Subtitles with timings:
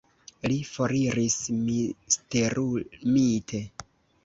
[0.51, 1.35] Li foriris,
[1.67, 3.65] misterumite.